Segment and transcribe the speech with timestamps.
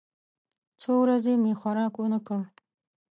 [0.81, 2.39] څو ورځې مې خوراک ونه کړ.